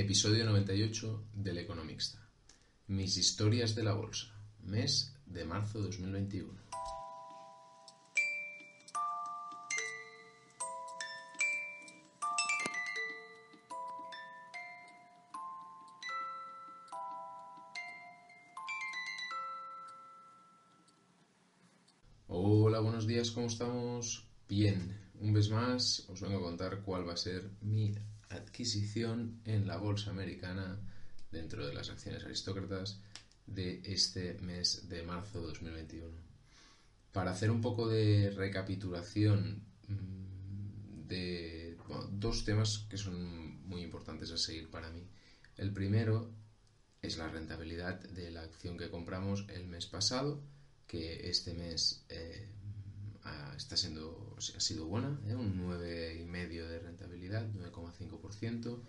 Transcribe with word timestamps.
Episodio 0.00 0.44
98 0.44 1.24
del 1.34 1.58
Economista. 1.58 2.24
Mis 2.86 3.16
historias 3.16 3.74
de 3.74 3.82
la 3.82 3.94
bolsa. 3.94 4.32
Mes 4.62 5.12
de 5.26 5.44
marzo 5.44 5.80
de 5.80 5.86
2021. 5.86 6.52
Hola, 22.28 22.78
buenos 22.78 23.08
días, 23.08 23.32
¿cómo 23.32 23.48
estamos? 23.48 24.28
Bien, 24.48 24.96
un 25.20 25.32
vez 25.32 25.50
más 25.50 26.08
os 26.08 26.20
vengo 26.20 26.38
a 26.38 26.42
contar 26.42 26.82
cuál 26.82 27.08
va 27.08 27.14
a 27.14 27.16
ser 27.16 27.50
mi 27.62 27.96
adquisición 28.30 29.40
en 29.44 29.66
la 29.66 29.76
bolsa 29.76 30.10
americana 30.10 30.78
dentro 31.30 31.66
de 31.66 31.74
las 31.74 31.90
acciones 31.90 32.24
aristócratas 32.24 33.00
de 33.46 33.80
este 33.84 34.34
mes 34.40 34.88
de 34.88 35.02
marzo 35.02 35.40
de 35.40 35.46
2021. 35.48 36.08
Para 37.12 37.30
hacer 37.32 37.50
un 37.50 37.60
poco 37.60 37.88
de 37.88 38.30
recapitulación 38.30 39.62
mm, 39.88 41.08
de 41.08 41.76
dos 42.12 42.44
temas 42.44 42.86
que 42.90 42.98
son 42.98 43.66
muy 43.66 43.82
importantes 43.82 44.30
a 44.30 44.36
seguir 44.36 44.70
para 44.70 44.90
mí. 44.90 45.02
El 45.56 45.72
primero 45.72 46.30
es 47.00 47.16
la 47.16 47.28
rentabilidad 47.28 48.00
de 48.00 48.30
la 48.30 48.42
acción 48.42 48.76
que 48.76 48.90
compramos 48.90 49.46
el 49.48 49.66
mes 49.66 49.86
pasado, 49.86 50.42
que 50.86 51.28
este 51.30 51.54
mes 51.54 52.04
eh, 52.08 52.48
está 53.56 53.76
siendo, 53.76 54.36
ha 54.36 54.60
sido 54.60 54.86
buena, 54.86 55.18
¿eh? 55.26 55.34
un 55.34 55.58
9,5% 55.68 56.68
de 56.68 56.78
rentabilidad, 56.78 57.46
9,5%. 57.54 58.82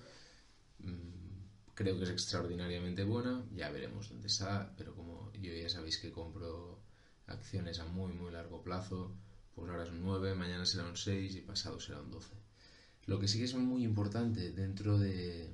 Mm, 0.80 1.30
creo 1.74 1.98
que 1.98 2.04
es 2.04 2.10
extraordinariamente 2.10 3.04
buena, 3.04 3.46
ya 3.56 3.70
veremos 3.72 4.10
dónde 4.10 4.28
está, 4.28 4.74
pero 4.78 4.96
como 4.96 5.32
yo 5.34 5.54
ya 5.54 5.70
sabéis 5.70 5.98
que 5.98 6.12
compro 6.12 6.80
acciones 7.28 7.80
a 7.80 7.86
muy, 7.86 8.12
muy 8.14 8.32
largo 8.32 8.62
plazo, 8.64 9.16
pues 9.56 9.70
ahora 9.70 9.84
es 9.84 9.90
un 9.90 10.02
9, 10.02 10.36
mañana 10.36 10.66
será 10.66 10.86
un 10.86 10.98
6 10.98 11.36
y 11.36 11.42
pasado 11.42 11.80
será 11.80 12.02
un 12.02 12.12
12. 12.12 12.34
Lo 13.06 13.20
que 13.20 13.28
sí 13.28 13.38
que 13.40 13.46
es 13.46 13.56
muy 13.56 13.84
importante 13.84 14.52
dentro 14.52 15.00
de, 15.00 15.50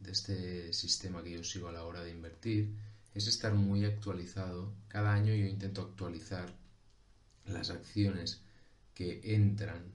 de 0.00 0.10
este 0.10 0.72
sistema 0.72 1.22
que 1.22 1.32
yo 1.32 1.44
sigo 1.44 1.68
a 1.68 1.72
la 1.72 1.84
hora 1.84 2.02
de 2.02 2.10
invertir 2.10 2.76
es 3.14 3.26
estar 3.26 3.54
muy 3.54 3.84
actualizado. 3.84 4.72
Cada 4.88 5.12
año 5.12 5.34
yo 5.34 5.46
intento 5.46 5.82
actualizar 5.82 6.52
las 7.46 7.70
acciones 7.70 8.42
que 8.94 9.20
entran 9.34 9.92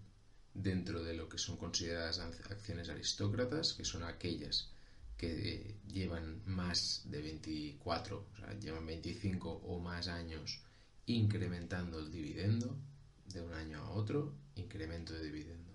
dentro 0.54 1.04
de 1.04 1.14
lo 1.14 1.30
que 1.30 1.38
son 1.38 1.58
consideradas 1.58 2.20
acciones 2.20 2.90
aristócratas, 2.90 3.74
que 3.74 3.86
son 3.86 4.04
aquellas 4.04 4.72
que 5.18 5.76
llevan 5.88 6.42
más 6.46 7.04
de 7.06 7.22
24, 7.22 8.28
o 8.32 8.38
sea, 8.38 8.54
llevan 8.60 8.86
25 8.86 9.50
o 9.50 9.80
más 9.80 10.08
años 10.08 10.62
incrementando 11.08 12.00
el 12.00 12.12
dividendo 12.12 12.76
de 13.26 13.42
un 13.42 13.54
año 13.54 13.80
a 13.80 13.90
otro, 13.92 14.34
incremento 14.56 15.14
de 15.14 15.24
dividendo. 15.24 15.74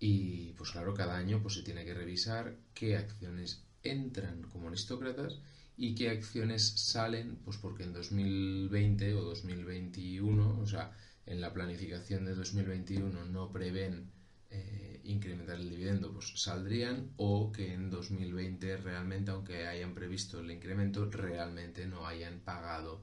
Y 0.00 0.52
pues 0.54 0.72
claro, 0.72 0.94
cada 0.94 1.16
año 1.16 1.40
pues 1.40 1.54
se 1.54 1.62
tiene 1.62 1.84
que 1.84 1.94
revisar 1.94 2.56
qué 2.74 2.96
acciones 2.96 3.62
entran 3.84 4.42
como 4.42 4.68
aristócratas 4.68 5.38
y 5.76 5.94
qué 5.94 6.10
acciones 6.10 6.68
salen, 6.76 7.36
pues 7.44 7.56
porque 7.58 7.84
en 7.84 7.92
2020 7.92 9.14
o 9.14 9.22
2021, 9.22 10.60
o 10.60 10.66
sea, 10.66 10.96
en 11.26 11.40
la 11.40 11.52
planificación 11.52 12.24
de 12.24 12.34
2021 12.34 13.24
no 13.26 13.52
prevén 13.52 14.10
eh, 14.50 15.00
incrementar 15.04 15.56
el 15.56 15.70
dividendo, 15.70 16.12
pues 16.12 16.32
saldrían 16.36 17.12
o 17.16 17.52
que 17.52 17.72
en 17.72 17.90
2020 17.90 18.76
realmente, 18.78 19.30
aunque 19.30 19.66
hayan 19.66 19.94
previsto 19.94 20.40
el 20.40 20.50
incremento, 20.50 21.10
realmente 21.10 21.86
no 21.86 22.06
hayan 22.06 22.40
pagado 22.40 23.02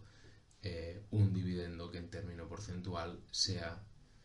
eh, 0.61 1.03
un 1.11 1.33
dividendo 1.33 1.89
que 1.89 1.97
en 1.97 2.09
término 2.09 2.47
porcentual 2.47 3.19
sea 3.31 3.81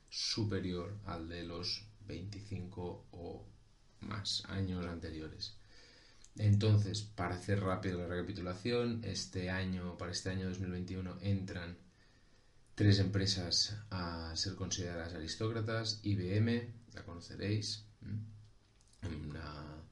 superior 0.09 0.99
al 1.07 1.29
de 1.29 1.45
los 1.45 1.87
25 2.07 3.07
o 3.11 3.47
más 4.01 4.45
años 4.47 4.85
anteriores. 4.87 5.57
Entonces, 6.37 7.03
para 7.03 7.37
hacer 7.37 7.61
rápido 7.61 7.99
la 8.01 8.09
recapitulación, 8.09 9.01
este 9.05 9.51
año, 9.51 9.97
para 9.97 10.11
este 10.11 10.31
año 10.31 10.49
2021 10.49 11.19
entran 11.21 11.77
tres 12.75 12.99
empresas 12.99 13.77
a 13.91 14.35
ser 14.35 14.57
consideradas 14.57 15.15
aristócratas. 15.15 16.01
IBM, 16.03 16.73
la 16.95 17.05
conoceréis, 17.05 17.85
una, 19.03 19.83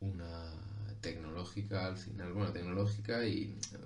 una 0.00 0.52
tecnológica 1.00 1.86
al 1.86 1.96
final, 1.96 2.32
bueno, 2.32 2.52
tecnológica 2.52 3.26
y 3.26 3.58
eh, 3.72 3.78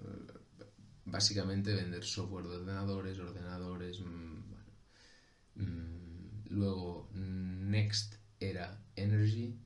básicamente 1.06 1.74
vender 1.74 2.04
software 2.04 2.46
de 2.46 2.56
ordenadores, 2.56 3.18
ordenadores, 3.18 4.00
mm, 4.00 5.62
mm, 5.62 6.46
luego 6.50 7.08
Next 7.14 8.16
era 8.40 8.78
Energy 8.96 9.56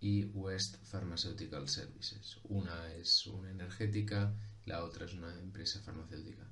y 0.00 0.24
West 0.24 0.76
Pharmaceutical 0.84 1.68
Services. 1.68 2.38
Una 2.44 2.92
es 2.94 3.26
una 3.26 3.50
energética, 3.50 4.34
la 4.66 4.84
otra 4.84 5.06
es 5.06 5.14
una 5.14 5.32
empresa 5.38 5.80
farmacéutica. 5.80 6.46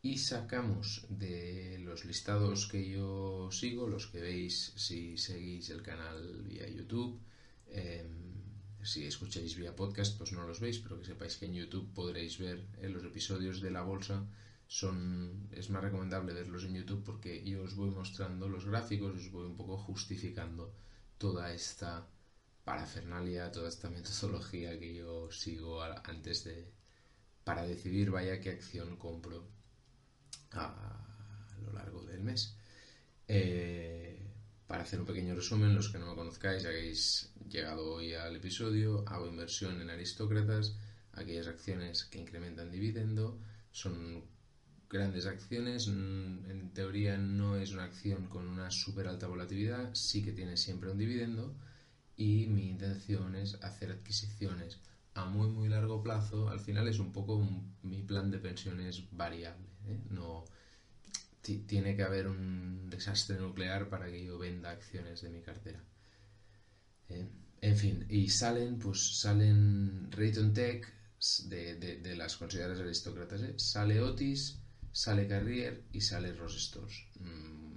Y 0.00 0.18
sacamos 0.18 1.06
de 1.08 1.78
los 1.80 2.04
listados 2.04 2.68
que 2.68 2.88
yo 2.88 3.50
sigo, 3.50 3.88
los 3.88 4.06
que 4.06 4.20
veis 4.20 4.72
si 4.76 5.18
seguís 5.18 5.70
el 5.70 5.82
canal 5.82 6.44
vía 6.44 6.68
YouTube, 6.68 7.20
em, 7.66 8.28
si 8.82 9.04
escucháis 9.04 9.56
vía 9.56 9.74
podcast, 9.74 10.16
pues 10.16 10.32
no 10.32 10.46
los 10.46 10.60
veis, 10.60 10.78
pero 10.78 10.98
que 10.98 11.06
sepáis 11.06 11.36
que 11.36 11.46
en 11.46 11.54
YouTube 11.54 11.92
podréis 11.94 12.38
ver 12.38 12.64
eh, 12.80 12.88
los 12.88 13.04
episodios 13.04 13.60
de 13.60 13.72
la 13.72 13.82
bolsa. 13.82 14.24
Son, 14.68 15.48
es 15.50 15.70
más 15.70 15.82
recomendable 15.82 16.32
verlos 16.32 16.64
en 16.64 16.74
YouTube 16.74 17.02
porque 17.02 17.42
yo 17.42 17.62
os 17.62 17.74
voy 17.74 17.90
mostrando 17.90 18.48
los 18.48 18.66
gráficos, 18.66 19.16
os 19.16 19.32
voy 19.32 19.46
un 19.46 19.56
poco 19.56 19.76
justificando 19.78 20.72
toda 21.18 21.52
esta 21.52 22.06
parafernalia, 22.68 23.50
toda 23.50 23.70
esta 23.70 23.88
metodología 23.88 24.78
que 24.78 24.94
yo 24.94 25.30
sigo 25.30 25.82
antes 25.82 26.44
de 26.44 26.56
para 27.42 27.62
decidir 27.62 28.10
vaya 28.10 28.40
qué 28.42 28.50
acción 28.50 28.98
compro 28.98 29.48
a, 30.52 30.68
lo 31.64 31.72
largo 31.72 32.02
del 32.04 32.20
mes. 32.20 32.58
Eh, 33.26 34.20
para 34.66 34.82
hacer 34.82 35.00
un 35.00 35.06
pequeño 35.06 35.34
resumen, 35.34 35.74
los 35.74 35.88
que 35.88 35.98
no 35.98 36.10
me 36.10 36.14
conozcáis, 36.14 36.66
habéis 36.66 37.32
llegado 37.48 37.94
hoy 37.94 38.12
al 38.12 38.36
episodio, 38.36 39.02
hago 39.08 39.26
inversión 39.26 39.80
en 39.80 39.88
aristócratas, 39.88 40.76
aquellas 41.12 41.46
acciones 41.46 42.04
que 42.04 42.18
incrementan 42.18 42.70
dividendo, 42.70 43.40
son 43.70 44.24
grandes 44.90 45.24
acciones, 45.24 45.88
en 45.88 46.70
teoría 46.74 47.16
no 47.16 47.56
es 47.56 47.72
una 47.72 47.84
acción 47.84 48.26
con 48.26 48.46
una 48.46 48.70
súper 48.70 49.08
alta 49.08 49.26
volatilidad, 49.26 49.94
sí 49.94 50.22
que 50.22 50.32
tiene 50.32 50.58
siempre 50.58 50.90
un 50.90 50.98
dividendo, 50.98 51.56
y 52.18 52.48
mi 52.48 52.68
intención 52.68 53.34
es 53.36 53.54
hacer 53.62 53.92
adquisiciones 53.92 54.80
a 55.14 55.24
muy 55.24 55.48
muy 55.48 55.68
largo 55.68 56.02
plazo. 56.02 56.48
Al 56.50 56.60
final 56.60 56.88
es 56.88 56.98
un 56.98 57.12
poco 57.12 57.40
mi 57.82 58.02
plan 58.02 58.30
de 58.30 58.38
pensiones 58.38 59.04
variable. 59.12 59.68
¿eh? 59.86 59.98
No 60.10 60.44
tiene 61.40 61.96
que 61.96 62.02
haber 62.02 62.26
un 62.26 62.90
desastre 62.90 63.38
nuclear 63.38 63.88
para 63.88 64.10
que 64.10 64.22
yo 64.22 64.36
venda 64.36 64.70
acciones 64.70 65.22
de 65.22 65.30
mi 65.30 65.40
cartera. 65.40 65.82
¿eh? 67.08 67.26
En 67.60 67.76
fin, 67.76 68.04
y 68.08 68.28
salen, 68.28 68.78
pues 68.78 69.20
salen 69.20 70.10
Rayton 70.12 70.52
Tech 70.52 70.92
de, 71.44 71.74
de, 71.76 72.16
las 72.16 72.36
consideradas 72.36 72.80
aristócratas. 72.80 73.42
¿eh? 73.42 73.54
Sale 73.56 74.00
Otis, 74.00 74.58
sale 74.92 75.26
Carrier 75.26 75.84
y 75.92 76.00
sale 76.00 76.32
Ross 76.32 76.60
Stores. 76.60 77.06
Mm, 77.20 77.67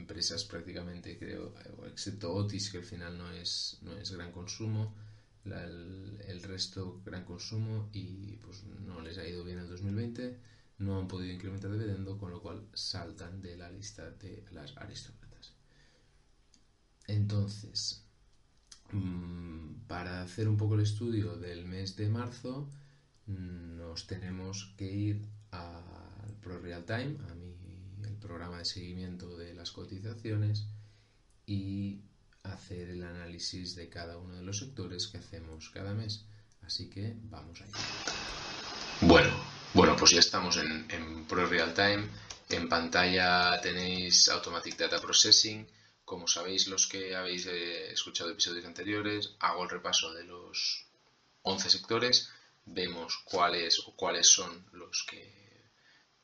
empresas 0.00 0.44
prácticamente, 0.44 1.18
creo, 1.18 1.54
excepto 1.86 2.32
Otis, 2.32 2.70
que 2.70 2.78
al 2.78 2.84
final 2.84 3.16
no 3.16 3.30
es, 3.30 3.78
no 3.82 3.92
es 3.96 4.10
gran 4.10 4.32
consumo, 4.32 4.94
el, 5.44 6.42
resto 6.42 7.00
gran 7.04 7.24
consumo 7.24 7.88
y 7.92 8.36
pues 8.38 8.64
no 8.64 9.00
les 9.00 9.18
ha 9.18 9.26
ido 9.26 9.44
bien 9.44 9.58
en 9.58 9.68
2020, 9.68 10.38
no 10.78 10.98
han 10.98 11.08
podido 11.08 11.32
incrementar 11.32 11.70
dividendo, 11.72 12.18
con 12.18 12.30
lo 12.30 12.40
cual 12.40 12.66
saltan 12.74 13.40
de 13.40 13.56
la 13.56 13.70
lista 13.70 14.10
de 14.10 14.44
las 14.50 14.76
aristócratas. 14.76 15.52
Entonces, 17.06 18.04
mm, 18.92 19.86
para 19.86 20.22
hacer 20.22 20.48
un 20.48 20.56
poco 20.56 20.74
el 20.74 20.82
estudio 20.82 21.36
del 21.36 21.64
mes 21.66 21.96
de 21.96 22.08
marzo, 22.08 22.68
nos 23.26 24.06
tenemos 24.06 24.74
que 24.76 24.90
ir 24.90 25.22
al 25.50 26.34
Pro 26.40 26.58
Real 26.58 26.84
Time, 26.84 27.16
a 27.28 27.34
programa 28.20 28.58
de 28.58 28.64
seguimiento 28.64 29.36
de 29.36 29.54
las 29.54 29.70
cotizaciones 29.70 30.66
y 31.46 32.02
hacer 32.42 32.90
el 32.90 33.02
análisis 33.02 33.74
de 33.74 33.88
cada 33.88 34.16
uno 34.18 34.36
de 34.36 34.42
los 34.42 34.58
sectores 34.58 35.08
que 35.08 35.18
hacemos 35.18 35.70
cada 35.70 35.94
mes. 35.94 36.24
Así 36.62 36.88
que 36.88 37.14
vamos 37.24 37.60
allá. 37.60 37.72
Bueno, 39.00 39.30
bueno, 39.74 39.96
pues 39.96 40.12
ya 40.12 40.20
estamos 40.20 40.56
en, 40.58 40.86
en 40.90 41.24
Pro 41.26 41.46
Real 41.46 41.74
Time. 41.74 42.08
En 42.48 42.68
pantalla 42.68 43.60
tenéis 43.60 44.28
Automatic 44.28 44.76
Data 44.76 45.00
Processing. 45.00 45.66
Como 46.04 46.26
sabéis 46.26 46.66
los 46.66 46.86
que 46.86 47.14
habéis 47.14 47.46
eh, 47.46 47.92
escuchado 47.92 48.30
episodios 48.30 48.64
anteriores, 48.64 49.36
hago 49.38 49.62
el 49.64 49.70
repaso 49.70 50.12
de 50.12 50.24
los 50.24 50.86
11 51.42 51.70
sectores, 51.70 52.28
vemos 52.66 53.18
cuáles 53.24 53.78
o 53.86 53.94
cuáles 53.94 54.28
son 54.28 54.66
los 54.72 55.04
que 55.08 55.49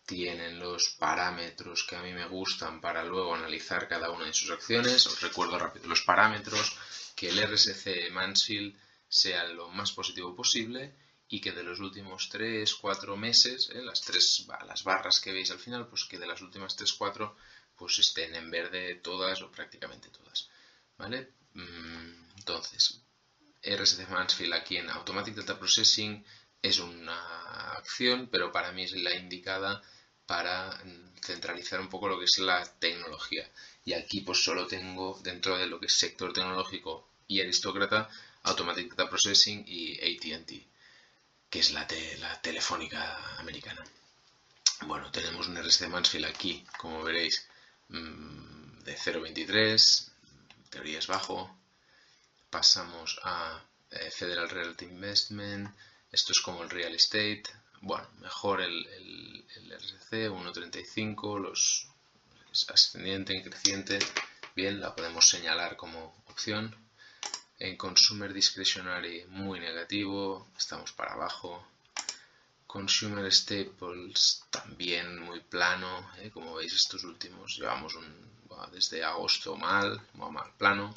tienen 0.07 0.61
los 0.61 0.91
parámetros 0.91 1.85
que 1.85 1.97
a 1.97 2.03
mí 2.03 2.13
me 2.13 2.27
gustan 2.27 2.81
para 2.81 3.05
luego 3.05 3.35
analizar 3.35 3.89
cada 3.89 4.11
una 4.11 4.27
de 4.27 4.33
sus 4.33 4.51
acciones. 4.51 5.05
Os 5.07 5.21
recuerdo 5.21 5.59
rápido 5.59 5.89
los 5.89 6.03
parámetros, 6.03 6.77
que 7.17 7.29
el 7.29 7.39
RSC 7.43 8.11
Mansfield 8.13 8.79
sea 9.09 9.45
lo 9.49 9.69
más 9.69 9.93
positivo 9.93 10.35
posible 10.35 10.95
y 11.29 11.41
que 11.41 11.53
de 11.53 11.65
los 11.65 11.81
últimos 11.81 12.29
3, 12.29 12.73
4 12.77 13.17
meses, 13.17 13.71
eh, 13.75 13.83
las, 13.83 14.01
tres, 14.01 14.47
las 14.67 14.85
barras 14.85 15.21
que 15.21 15.33
veis 15.33 15.51
al 15.51 15.59
final, 15.59 15.89
pues 15.89 16.05
que 16.05 16.19
de 16.19 16.27
las 16.27 16.41
últimas 16.41 16.77
3, 16.77 16.93
4 16.93 17.37
pues 17.75 17.99
estén 17.99 18.35
en 18.37 18.51
verde 18.51 18.95
todas 19.03 19.43
o 19.43 19.51
prácticamente 19.51 20.09
todas. 20.09 20.49
¿Vale? 20.97 21.33
Mm, 21.55 22.39
entonces, 22.39 23.03
RSC 23.63 24.07
Mansfield 24.09 24.55
aquí 24.55 24.77
en 24.77 24.89
Automatic 24.89 25.35
Data 25.35 25.59
Processing 25.59 26.25
es 26.63 26.79
una 26.79 27.73
acción, 27.73 28.29
pero 28.31 28.53
para 28.53 28.73
mí 28.73 28.85
es 28.85 28.93
la 28.93 29.15
indicada 29.15 29.83
para 30.27 30.79
centralizar 31.23 31.81
un 31.81 31.89
poco 31.89 32.09
lo 32.09 32.19
que 32.19 32.25
es 32.25 32.39
la 32.39 32.65
tecnología. 32.79 33.49
Y 33.85 33.95
aquí 33.95 34.21
pues 34.21 34.43
solo 34.43 34.67
tengo 34.67 35.19
dentro 35.23 35.57
de 35.57 35.67
lo 35.67 35.81
que 35.81 35.87
es 35.87 35.93
sector 35.93 36.33
tecnológico 36.33 37.09
y 37.29 37.41
aristócrata 37.41 38.09
Automatic 38.45 38.95
Data 38.95 39.11
Processing 39.11 39.65
y 39.67 39.99
ATT, 39.99 40.51
que 41.51 41.59
es 41.59 41.73
la, 41.73 41.87
la 42.21 42.41
telefónica 42.41 43.37
americana. 43.39 43.85
Bueno, 44.83 45.11
tenemos 45.11 45.49
un 45.49 45.57
RSC 45.57 45.89
Mansfield 45.89 46.27
aquí, 46.27 46.65
como 46.79 47.03
veréis, 47.03 47.49
mm, 47.89 48.81
de 48.85 48.97
0.23, 48.97 50.11
teoría 50.71 50.99
es 50.99 51.07
bajo. 51.07 51.57
Pasamos 52.51 53.19
a 53.25 53.65
eh, 53.91 54.11
Federal 54.11 54.49
Realty 54.49 54.85
Investment, 54.85 55.75
esto 56.13 56.33
es 56.33 56.41
como 56.41 56.63
el 56.63 56.71
Real 56.71 56.95
Estate, 56.95 57.45
bueno, 57.81 58.07
mejor 58.21 58.61
el, 58.61 58.87
el, 58.87 59.73
RSC 59.73 60.31
1.35, 60.31 61.41
los 61.41 61.89
ascendiente, 62.69 63.43
creciente, 63.43 63.99
bien, 64.55 64.81
la 64.81 64.95
podemos 64.95 65.29
señalar 65.29 65.77
como 65.77 66.15
opción. 66.29 66.75
En 67.59 67.77
Consumer 67.77 68.33
Discretionary 68.33 69.25
muy 69.29 69.61
negativo, 69.61 70.49
estamos 70.57 70.93
para 70.93 71.13
abajo. 71.15 71.67
Consumer 72.67 73.33
Staples 73.33 74.45
también 74.51 75.19
muy 75.21 75.41
plano, 75.41 76.11
¿eh? 76.19 76.31
como 76.31 76.55
veis 76.57 76.75
estos 76.75 77.05
últimos 77.05 77.57
llevamos 77.57 77.95
un, 77.95 78.05
desde 78.73 79.05
agosto 79.05 79.57
mal, 79.57 80.01
mal 80.15 80.53
plano. 80.59 80.95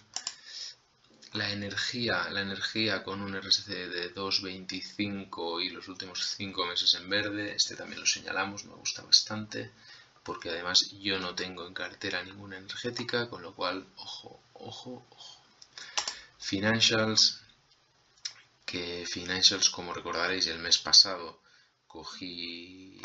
La 1.33 1.51
energía, 1.51 2.27
la 2.31 2.41
energía 2.41 3.03
con 3.03 3.21
un 3.21 3.39
RSC 3.39 3.67
de 3.67 4.15
2.25 4.15 5.63
y 5.63 5.69
los 5.69 5.87
últimos 5.87 6.25
5 6.35 6.65
meses 6.65 6.95
en 6.95 7.07
verde, 7.07 7.53
este 7.55 7.75
también 7.75 7.99
lo 7.99 8.07
señalamos, 8.07 8.65
me 8.65 8.73
gusta 8.73 9.03
bastante, 9.03 9.71
porque 10.23 10.49
además 10.49 10.89
yo 10.99 11.19
no 11.19 11.35
tengo 11.35 11.67
en 11.67 11.73
cartera 11.75 12.23
ninguna 12.23 12.57
energética, 12.57 13.29
con 13.29 13.43
lo 13.43 13.53
cual, 13.53 13.85
ojo, 13.97 14.41
ojo, 14.53 15.05
ojo. 15.11 15.41
Financials, 16.39 17.41
que 18.65 19.05
Financials, 19.07 19.69
como 19.69 19.93
recordaréis, 19.93 20.47
el 20.47 20.59
mes 20.59 20.79
pasado 20.79 21.39
cogí, 21.87 23.01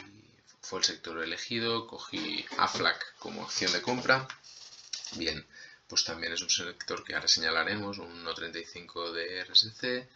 fue 0.63 0.79
el 0.79 0.85
sector 0.85 1.23
elegido, 1.23 1.87
cogí 1.87 2.45
AFLAC 2.57 3.17
como 3.19 3.43
opción 3.43 3.73
de 3.73 3.83
compra. 3.83 4.27
Bien, 5.17 5.47
pues 5.95 6.07
también 6.07 6.33
es 6.33 6.43
un 6.43 6.51
sector 6.51 7.05
que 7.05 7.15
ahora 7.15 7.29
señalaremos, 7.29 7.99
un 7.99 8.27
1.35 8.27 9.13
de 9.13 9.45
RSC 9.45 10.09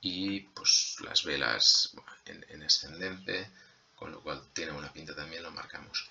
y 0.00 0.40
pues 0.40 0.96
las 1.00 1.22
velas 1.22 1.92
en, 2.24 2.46
en, 2.48 2.62
ascendente, 2.62 3.50
con 3.94 4.10
lo 4.10 4.22
cual 4.22 4.42
tiene 4.54 4.72
una 4.72 4.90
pinta 4.90 5.14
también, 5.14 5.42
lo 5.42 5.50
marcamos. 5.50 6.08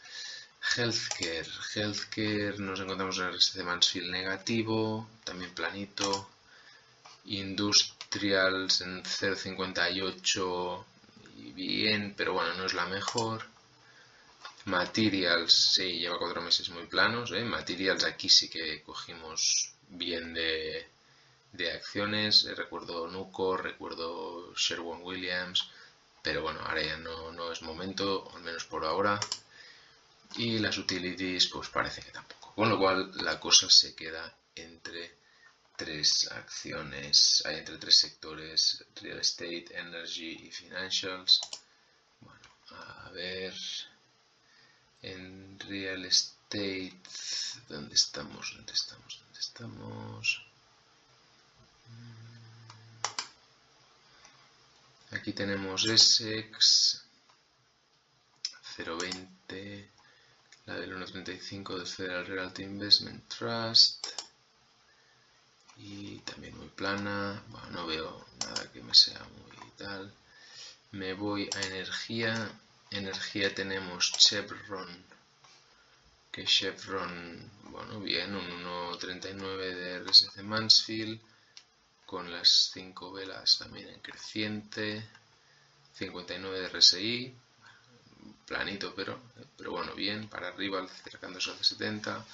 Healthcare, 0.75 1.49
Healthcare 1.73 2.59
nos 2.59 2.79
encontramos 2.79 3.17
en 3.17 3.33
RSC 3.33 3.63
Mansfield 3.63 4.11
negativo, 4.11 5.09
también 5.23 5.51
planito. 5.55 6.29
Industrials 7.25 8.81
en 8.81 9.01
0.58 9.03 10.85
y 11.37 11.51
bien, 11.53 12.13
pero 12.15 12.33
bueno, 12.33 12.53
no 12.53 12.65
es 12.67 12.75
la 12.75 12.85
mejor. 12.85 13.47
Materials, 14.67 15.53
sí, 15.75 15.99
lleva 15.99 16.19
cuatro 16.19 16.41
meses 16.41 16.69
muy 16.69 16.85
planos. 16.87 17.31
¿eh? 17.31 17.43
Materials 17.45 18.03
aquí 18.03 18.27
sí 18.27 18.49
que 18.49 18.83
cogimos 18.83 19.71
bien 19.87 20.33
de, 20.33 20.85
de 21.53 21.71
acciones. 21.71 22.45
Recuerdo 22.53 23.07
Nuco, 23.07 23.55
recuerdo 23.55 24.53
Sherwin 24.55 25.03
Williams, 25.03 25.69
pero 26.21 26.41
bueno, 26.41 26.59
ahora 26.59 26.83
ya 26.83 26.97
no, 26.97 27.31
no, 27.31 27.49
es 27.49 27.61
momento, 27.61 28.29
al 28.35 28.41
menos 28.41 28.65
por 28.65 28.83
ahora. 28.83 29.17
Y 30.35 30.59
las 30.59 30.77
utilities, 30.77 31.47
pues 31.47 31.69
parece 31.69 32.01
que 32.01 32.11
tampoco. 32.11 32.53
Con 32.53 32.67
lo 32.69 32.77
cual 32.77 33.09
la 33.23 33.39
cosa 33.39 33.69
se 33.69 33.95
queda 33.95 34.35
entre 34.53 35.15
tres 35.77 36.29
acciones, 36.29 37.41
hay 37.45 37.59
entre 37.59 37.77
tres 37.77 37.99
sectores, 37.99 38.83
real 39.01 39.19
estate, 39.19 39.67
energy 39.71 40.47
y 40.47 40.51
financials. 40.51 41.39
Bueno, 42.19 42.41
a 42.71 43.09
ver 43.11 43.53
en 45.01 45.59
real 45.59 46.05
estate 46.05 46.93
¿dónde 47.69 47.95
estamos? 47.95 48.53
¿dónde 48.55 48.73
estamos? 48.73 49.19
¿dónde 49.19 49.39
estamos? 49.39 50.43
aquí 55.11 55.33
tenemos 55.33 55.85
Essex 55.85 57.03
0.20 58.77 59.87
la 60.65 60.75
del 60.75 60.97
1.35 60.97 61.79
de 61.79 61.85
Federal 61.85 62.25
Realty 62.25 62.63
Investment 62.63 63.27
Trust 63.27 64.07
y 65.77 66.19
también 66.19 66.57
muy 66.57 66.67
plana 66.69 67.43
bueno, 67.49 67.69
no 67.71 67.87
veo 67.87 68.25
nada 68.39 68.71
que 68.71 68.81
me 68.81 68.93
sea 68.93 69.23
muy 69.23 69.71
tal 69.77 70.13
me 70.91 71.13
voy 71.13 71.49
a 71.55 71.61
energía 71.61 72.51
energía 72.91 73.53
tenemos 73.53 74.11
Chevron, 74.13 74.87
que 76.31 76.45
Chevron, 76.45 77.51
bueno, 77.63 77.99
bien, 77.99 78.35
un 78.35 78.63
1.39 78.63 79.57
de 79.75 79.99
RSC 79.99 80.43
Mansfield, 80.43 81.19
con 82.05 82.31
las 82.31 82.71
5 82.73 83.11
velas 83.11 83.57
también 83.57 83.89
en 83.89 83.99
creciente, 83.99 85.03
59 85.95 86.59
de 86.59 86.69
RSI, 86.69 87.35
planito 88.45 88.93
pero, 88.95 89.19
pero 89.57 89.71
bueno, 89.71 89.93
bien, 89.93 90.29
para 90.29 90.47
arriba 90.47 90.81
acercándose 90.81 91.51
a 91.51 91.63
70 91.63 92.25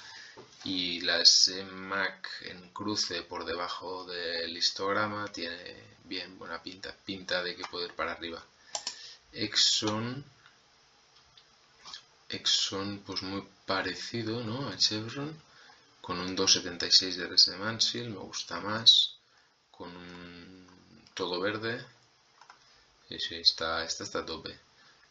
y 0.64 1.00
la 1.00 1.24
SMAC 1.24 2.28
en 2.42 2.70
cruce 2.70 3.22
por 3.22 3.44
debajo 3.44 4.04
del 4.04 4.56
histograma 4.56 5.30
tiene 5.32 5.74
bien 6.04 6.38
buena 6.38 6.62
pinta, 6.62 6.94
pinta 7.04 7.42
de 7.42 7.56
que 7.56 7.64
puede 7.64 7.86
ir 7.86 7.94
para 7.94 8.12
arriba. 8.12 8.42
Exxon 9.32 10.24
Exxon 12.28 13.02
pues 13.06 13.22
muy 13.22 13.46
parecido 13.66 14.42
¿no? 14.42 14.68
a 14.68 14.76
Chevron 14.76 15.36
con 16.00 16.18
un 16.18 16.36
2.76 16.36 17.14
de 17.16 17.26
RS 17.28 17.50
de 17.52 17.56
Mansfield, 17.56 18.10
me 18.10 18.20
gusta 18.20 18.60
más 18.60 19.14
con 19.70 19.94
un 19.96 20.66
todo 21.14 21.40
verde 21.40 21.84
y 23.08 23.18
sí, 23.18 23.36
está, 23.36 23.84
esta 23.84 24.04
está 24.04 24.20
a 24.20 24.26
tope 24.26 24.58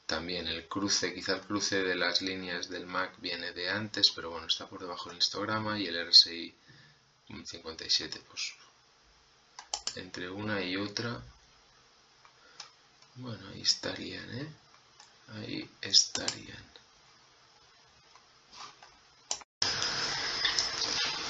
también 0.05 0.47
el 0.47 0.67
cruce, 0.67 1.13
quizá 1.13 1.35
el 1.35 1.41
cruce 1.41 1.81
de 1.83 1.95
las 1.95 2.21
líneas 2.21 2.69
del 2.69 2.85
MAC 2.85 3.19
viene 3.19 3.53
de 3.53 3.69
antes 3.69 4.11
pero 4.11 4.31
bueno, 4.31 4.47
está 4.47 4.67
por 4.67 4.81
debajo 4.81 5.09
del 5.09 5.19
histograma 5.19 5.79
y 5.79 5.87
el 5.87 6.09
RSI 6.09 6.53
57 7.45 8.21
pues 8.29 8.53
entre 9.95 10.29
una 10.29 10.61
y 10.61 10.75
otra 10.75 11.21
bueno, 13.15 13.47
ahí 13.49 13.61
estarían, 13.61 14.27
¿eh? 14.39 14.47
Ahí 15.35 15.69
estarían. 15.81 16.63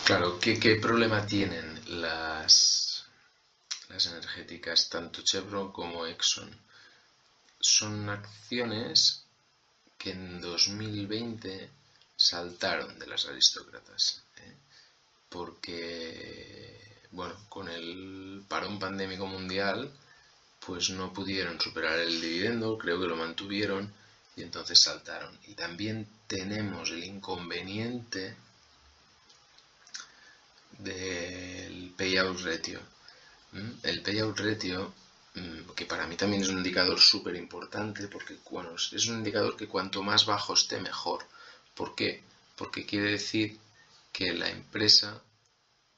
Claro, 0.05 0.37
¿qué, 0.37 0.75
problema 0.81 1.25
tienen 1.25 1.79
las, 2.01 3.05
las 3.87 4.05
energéticas, 4.07 4.89
tanto 4.89 5.21
Chevron 5.21 5.71
como 5.71 6.05
Exxon? 6.05 6.49
Son 7.57 8.09
acciones 8.09 9.23
que 9.97 10.11
en 10.11 10.41
2020 10.41 11.69
saltaron 12.17 12.99
de 12.99 13.07
las 13.07 13.25
aristócratas, 13.27 14.23
¿eh? 14.39 14.57
porque, 15.29 17.07
bueno, 17.11 17.35
con 17.47 17.69
el 17.69 18.43
parón 18.45 18.79
pandémico 18.79 19.25
mundial, 19.25 19.89
pues 20.65 20.89
no 20.89 21.13
pudieron 21.13 21.61
superar 21.61 21.99
el 21.99 22.19
dividendo, 22.19 22.77
creo 22.77 22.99
que 22.99 23.07
lo 23.07 23.15
mantuvieron 23.15 23.89
y 24.35 24.41
entonces 24.41 24.81
saltaron. 24.81 25.39
Y 25.47 25.53
también 25.53 26.05
tenemos 26.27 26.91
el 26.91 27.05
inconveniente 27.05 28.35
del 30.79 31.93
payout 31.97 32.39
ratio. 32.41 32.79
El 33.83 34.01
payout 34.01 34.39
ratio 34.39 34.93
mm, 35.35 35.71
que 35.75 35.85
para 35.85 36.07
mí 36.07 36.15
también 36.15 36.41
es 36.41 36.49
un 36.49 36.57
indicador 36.57 36.99
súper 36.99 37.35
importante, 37.35 38.07
porque 38.07 38.37
bueno, 38.49 38.75
es 38.75 39.07
un 39.07 39.17
indicador 39.17 39.55
que 39.55 39.67
cuanto 39.67 40.01
más 40.03 40.25
bajo 40.25 40.53
esté 40.53 40.79
mejor. 40.79 41.25
¿Por 41.75 41.95
qué? 41.95 42.23
Porque 42.55 42.85
quiere 42.85 43.11
decir 43.11 43.57
que 44.11 44.33
la 44.33 44.49
empresa 44.49 45.21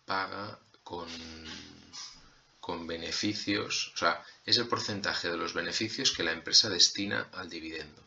paga 0.05 0.58
con, 0.84 1.08
con 2.60 2.88
beneficios, 2.88 3.91
o 3.94 3.98
sea, 3.98 4.24
es 4.46 4.58
el 4.58 4.67
porcentaje 4.67 5.29
de 5.29 5.38
los 5.38 5.53
beneficios 5.53 6.12
que 6.12 6.24
la 6.24 6.32
empresa 6.32 6.70
destina 6.70 7.29
al 7.34 7.50
dividendo. 7.50 8.01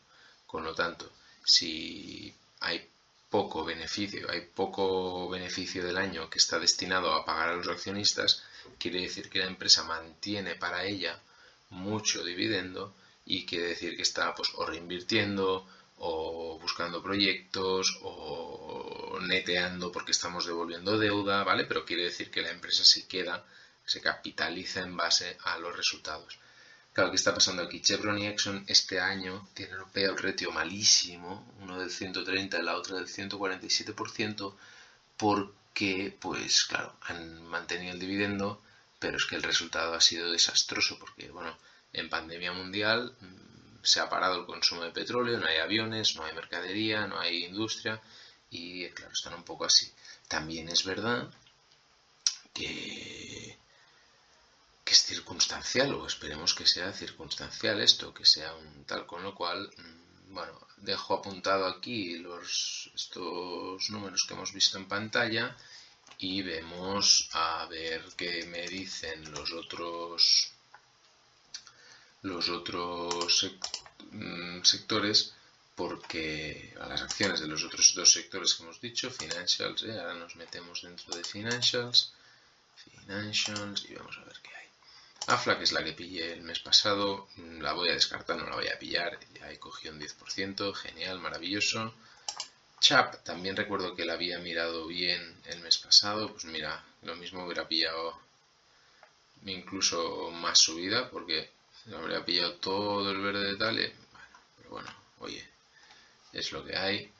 Con 0.45 0.63
lo 0.63 0.73
tanto, 0.73 1.11
si 1.43 2.33
hay 2.61 2.89
poco 3.29 3.63
beneficio, 3.63 4.29
hay 4.29 4.41
poco 4.41 5.29
beneficio 5.29 5.83
del 5.83 5.97
año 5.97 6.29
que 6.29 6.39
está 6.39 6.59
destinado 6.59 7.13
a 7.13 7.25
pagar 7.25 7.49
a 7.49 7.55
los 7.55 7.67
accionistas, 7.67 8.43
quiere 8.77 9.01
decir 9.01 9.29
que 9.29 9.39
la 9.39 9.45
empresa 9.45 9.83
mantiene 9.83 10.55
para 10.55 10.83
ella 10.83 11.19
mucho 11.69 12.23
dividendo 12.23 12.95
y 13.25 13.45
quiere 13.45 13.67
decir 13.67 13.95
que 13.95 14.01
está 14.01 14.33
pues 14.33 14.49
o 14.55 14.65
reinvirtiendo 14.65 15.67
o 15.97 16.57
buscando 16.59 17.03
proyectos 17.03 17.99
o 18.01 19.19
neteando 19.21 19.91
porque 19.91 20.11
estamos 20.11 20.45
devolviendo 20.45 20.97
deuda, 20.97 21.43
¿vale? 21.43 21.65
Pero 21.65 21.85
quiere 21.85 22.05
decir 22.05 22.31
que 22.31 22.41
la 22.41 22.49
empresa 22.49 22.83
se 22.83 23.07
queda, 23.07 23.45
se 23.85 24.01
capitaliza 24.01 24.81
en 24.81 24.95
base 24.97 25.37
a 25.43 25.59
los 25.59 25.75
resultados. 25.75 26.39
Claro, 26.93 27.11
¿qué 27.11 27.15
está 27.17 27.33
pasando 27.33 27.63
aquí? 27.63 27.81
Chevron 27.81 28.19
y 28.19 28.27
Exxon 28.27 28.65
este 28.67 28.99
año 28.99 29.47
tienen 29.53 29.79
un 29.79 29.89
payout 29.91 30.19
ratio 30.19 30.51
malísimo, 30.51 31.45
uno 31.61 31.79
del 31.79 31.91
130 31.91 32.59
y 32.59 32.63
la 32.63 32.75
otra 32.75 32.97
del 32.97 33.07
147%, 33.07 34.55
porque, 35.17 36.15
pues 36.19 36.65
claro, 36.65 36.95
han 37.03 37.43
mantenido 37.45 37.93
el 37.93 37.99
dividendo, 37.99 38.61
pero 38.99 39.17
es 39.17 39.25
que 39.25 39.35
el 39.35 39.43
resultado 39.43 39.93
ha 39.93 40.01
sido 40.01 40.31
desastroso, 40.31 40.97
porque, 40.99 41.29
bueno, 41.29 41.57
en 41.93 42.09
pandemia 42.09 42.51
mundial 42.53 43.13
mm, 43.21 43.83
se 43.83 43.99
ha 43.99 44.09
parado 44.09 44.39
el 44.39 44.45
consumo 44.45 44.83
de 44.83 44.91
petróleo, 44.91 45.39
no 45.39 45.47
hay 45.47 45.57
aviones, 45.57 46.15
no 46.15 46.25
hay 46.25 46.33
mercadería, 46.33 47.07
no 47.07 47.19
hay 47.19 47.45
industria, 47.45 48.01
y 48.49 48.89
claro, 48.89 49.13
están 49.13 49.35
un 49.35 49.43
poco 49.43 49.65
así. 49.65 49.91
También 50.27 50.69
es 50.69 50.83
verdad 50.83 51.29
que 52.53 53.58
es 54.93 55.03
circunstancial 55.03 55.93
o 55.93 56.07
esperemos 56.07 56.53
que 56.53 56.65
sea 56.65 56.93
circunstancial 56.93 57.81
esto, 57.81 58.13
que 58.13 58.25
sea 58.25 58.53
un 58.55 58.85
tal, 58.85 59.05
con 59.05 59.23
lo 59.23 59.33
cual, 59.35 59.69
mm, 59.77 60.33
bueno, 60.33 60.67
dejo 60.77 61.15
apuntado 61.15 61.65
aquí 61.65 62.17
los, 62.17 62.91
estos 62.95 63.89
números 63.89 64.25
que 64.25 64.33
hemos 64.33 64.53
visto 64.53 64.77
en 64.77 64.87
pantalla 64.87 65.55
y 66.17 66.41
vemos 66.41 67.29
a 67.33 67.65
ver 67.67 68.03
qué 68.17 68.45
me 68.45 68.67
dicen 68.67 69.31
los 69.31 69.51
otros 69.53 70.51
los 72.21 72.49
otros 72.49 73.51
mm, 74.11 74.61
sectores 74.63 75.33
porque 75.75 76.75
a 76.81 76.87
las 76.87 77.01
acciones 77.03 77.39
de 77.39 77.47
los 77.47 77.63
otros 77.63 77.93
dos 77.95 78.11
sectores 78.11 78.53
que 78.53 78.63
hemos 78.63 78.81
dicho, 78.81 79.09
financials, 79.09 79.83
¿eh? 79.83 79.97
ahora 79.97 80.13
nos 80.13 80.35
metemos 80.35 80.81
dentro 80.81 81.15
de 81.15 81.23
financials, 81.23 82.11
financials 82.75 83.85
y 83.89 83.93
vamos 83.93 84.17
a 84.17 84.25
ver 84.25 84.37
qué 84.43 84.49
hay. 84.55 84.58
AFLA, 85.29 85.57
que 85.57 85.63
es 85.63 85.71
la 85.71 85.83
que 85.83 85.93
pillé 85.93 86.33
el 86.33 86.41
mes 86.41 86.59
pasado, 86.59 87.27
mm, 87.35 87.61
la 87.61 87.73
voy 87.73 87.89
a 87.89 87.93
descartar, 87.93 88.37
no 88.37 88.47
la 88.47 88.55
voy 88.55 88.67
a 88.67 88.79
pillar, 88.79 89.19
ya 89.35 89.51
he 89.51 89.59
cogido 89.59 89.93
un 89.93 89.99
10%, 89.99 90.73
genial, 90.73 91.19
maravilloso. 91.19 91.93
CHAP, 92.79 93.23
también 93.23 93.55
recuerdo 93.55 93.95
que 93.95 94.05
la 94.05 94.13
había 94.13 94.39
mirado 94.39 94.87
bien 94.87 95.21
el 95.45 95.59
mes 95.59 95.77
pasado, 95.77 96.31
pues 96.31 96.45
mira, 96.45 96.83
lo 97.03 97.15
mismo 97.15 97.45
hubiera 97.45 97.67
pillado 97.67 98.19
incluso 99.45 100.31
más 100.31 100.59
subida, 100.59 101.09
porque 101.09 101.51
habría 101.93 102.25
pillado 102.25 102.53
todo 102.55 103.11
el 103.11 103.21
verde 103.21 103.55
de 103.55 103.55
bueno, 103.55 103.93
pero 104.57 104.69
bueno, 104.69 104.89
oye, 105.19 105.47
es 106.33 106.51
lo 106.51 106.65
que 106.65 106.75
hay. 106.75 107.11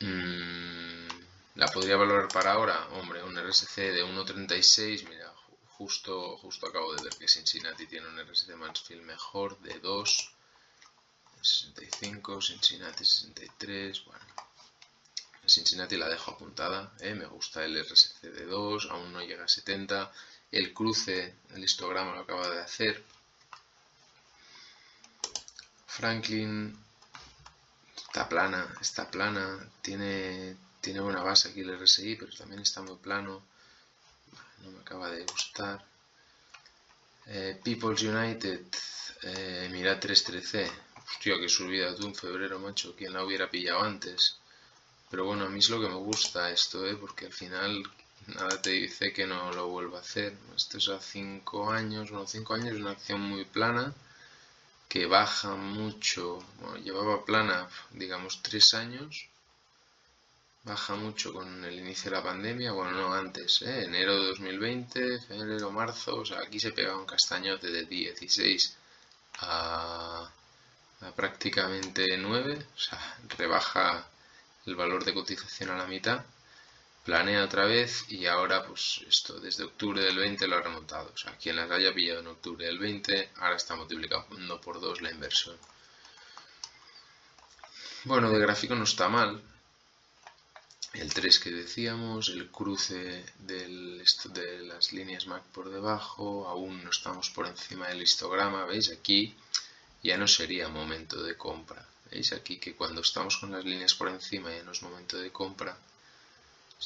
Mm, 0.00 1.08
¿La 1.56 1.68
podría 1.68 1.96
valorar 1.96 2.28
para 2.28 2.52
ahora? 2.52 2.88
Hombre, 2.92 3.22
un 3.22 3.36
RSC 3.38 3.92
de 3.92 4.04
1.36, 4.04 5.08
mira, 5.08 5.32
Justo, 5.78 6.38
justo 6.38 6.66
acabo 6.66 6.94
de 6.94 7.02
ver 7.02 7.14
que 7.16 7.28
Cincinnati 7.28 7.86
tiene 7.86 8.08
un 8.08 8.18
RSC 8.18 8.56
Mansfield 8.56 9.02
mejor 9.02 9.58
de 9.60 9.78
2, 9.78 10.34
65, 11.42 12.40
Cincinnati 12.40 13.04
63, 13.04 14.04
bueno. 14.06 14.24
Cincinnati 15.46 15.96
la 15.96 16.08
dejo 16.08 16.32
apuntada, 16.32 16.92
¿eh? 17.00 17.14
me 17.14 17.26
gusta 17.26 17.62
el 17.64 17.78
RSC 17.84 18.22
de 18.22 18.46
2, 18.46 18.88
aún 18.90 19.12
no 19.12 19.20
llega 19.20 19.44
a 19.44 19.48
70. 19.48 20.10
El 20.50 20.72
cruce, 20.72 21.34
el 21.54 21.62
histograma 21.62 22.14
lo 22.14 22.22
acaba 22.22 22.48
de 22.48 22.60
hacer. 22.62 23.04
Franklin 25.86 26.76
está 27.96 28.28
plana, 28.28 28.74
está 28.80 29.10
plana, 29.10 29.70
tiene, 29.82 30.56
tiene 30.80 31.00
buena 31.00 31.22
base 31.22 31.50
aquí 31.50 31.60
el 31.60 31.78
RSI, 31.78 32.16
pero 32.16 32.34
también 32.34 32.62
está 32.62 32.80
muy 32.80 32.96
plano 32.96 33.42
me 34.70 34.80
acaba 34.80 35.10
de 35.10 35.24
gustar. 35.24 35.84
Eh, 37.26 37.60
People's 37.62 38.02
United, 38.02 38.66
eh, 39.22 39.68
mira 39.70 39.98
313. 39.98 40.70
Hostia, 41.08 41.38
que 41.40 41.48
subida 41.48 41.94
tú 41.94 42.06
en 42.06 42.14
febrero, 42.14 42.58
macho. 42.58 42.94
¿Quién 42.96 43.12
la 43.12 43.24
hubiera 43.24 43.50
pillado 43.50 43.82
antes? 43.82 44.38
Pero 45.10 45.24
bueno, 45.24 45.44
a 45.46 45.48
mí 45.48 45.58
es 45.60 45.70
lo 45.70 45.80
que 45.80 45.88
me 45.88 45.94
gusta 45.94 46.50
esto, 46.50 46.86
¿eh? 46.86 46.96
Porque 46.96 47.26
al 47.26 47.32
final 47.32 47.82
nada 48.26 48.60
te 48.60 48.70
dice 48.70 49.12
que 49.12 49.26
no 49.26 49.52
lo 49.52 49.68
vuelva 49.68 49.98
a 49.98 50.00
hacer. 50.02 50.36
Esto 50.56 50.78
es 50.78 50.88
a 50.88 51.00
5 51.00 51.70
años, 51.70 52.10
bueno, 52.10 52.26
5 52.26 52.54
años 52.54 52.74
es 52.74 52.80
una 52.80 52.92
acción 52.92 53.20
muy 53.20 53.44
plana 53.44 53.94
que 54.88 55.06
baja 55.06 55.54
mucho. 55.54 56.42
Bueno, 56.60 56.76
llevaba 56.78 57.24
plana, 57.24 57.68
digamos, 57.92 58.42
3 58.42 58.74
años 58.74 59.28
baja 60.66 60.96
mucho 60.96 61.32
con 61.32 61.64
el 61.64 61.78
inicio 61.78 62.10
de 62.10 62.16
la 62.16 62.24
pandemia, 62.24 62.72
bueno, 62.72 62.90
no 62.90 63.14
antes, 63.14 63.62
¿eh? 63.62 63.84
enero 63.84 64.20
de 64.20 64.26
2020, 64.30 65.20
febrero, 65.20 65.70
marzo, 65.70 66.16
o 66.16 66.24
sea, 66.26 66.40
aquí 66.40 66.58
se 66.58 66.72
pega 66.72 66.96
un 66.96 67.06
castañote 67.06 67.70
de 67.70 67.84
16 67.84 68.76
a, 69.42 70.28
a 71.02 71.12
prácticamente 71.12 72.18
9, 72.18 72.66
o 72.74 72.78
sea, 72.78 72.98
rebaja 73.38 74.08
el 74.66 74.74
valor 74.74 75.04
de 75.04 75.14
cotización 75.14 75.70
a 75.70 75.78
la 75.78 75.86
mitad, 75.86 76.24
planea 77.04 77.44
otra 77.44 77.64
vez 77.66 78.04
y 78.08 78.26
ahora 78.26 78.66
pues 78.66 79.04
esto 79.08 79.38
desde 79.38 79.62
octubre 79.62 80.02
del 80.02 80.18
20 80.18 80.48
lo 80.48 80.56
ha 80.56 80.62
remontado, 80.62 81.12
o 81.14 81.16
sea, 81.16 81.36
quien 81.38 81.54
las 81.54 81.70
haya 81.70 81.94
pillado 81.94 82.20
en 82.20 82.26
octubre 82.26 82.66
del 82.66 82.80
20 82.80 83.30
ahora 83.36 83.54
está 83.54 83.76
multiplicando 83.76 84.60
por 84.60 84.80
2 84.80 85.00
la 85.00 85.12
inversión. 85.12 85.56
Bueno, 88.02 88.30
de 88.30 88.38
gráfico 88.40 88.74
no 88.74 88.82
está 88.82 89.08
mal, 89.08 89.40
el 91.00 91.12
3 91.12 91.38
que 91.38 91.50
decíamos, 91.50 92.28
el 92.28 92.50
cruce 92.50 93.24
de 93.38 94.62
las 94.62 94.92
líneas 94.92 95.26
MAC 95.26 95.42
por 95.44 95.70
debajo, 95.70 96.48
aún 96.48 96.82
no 96.84 96.90
estamos 96.90 97.30
por 97.30 97.46
encima 97.46 97.88
del 97.88 98.02
histograma, 98.02 98.64
¿veis? 98.64 98.90
Aquí 98.90 99.34
ya 100.02 100.16
no 100.16 100.26
sería 100.26 100.68
momento 100.68 101.22
de 101.22 101.36
compra. 101.36 101.86
¿Veis 102.10 102.32
aquí 102.32 102.58
que 102.58 102.74
cuando 102.74 103.00
estamos 103.00 103.36
con 103.38 103.52
las 103.52 103.64
líneas 103.64 103.94
por 103.94 104.08
encima 104.08 104.50
ya 104.50 104.62
no 104.62 104.72
es 104.72 104.82
momento 104.82 105.18
de 105.18 105.30
compra? 105.30 105.76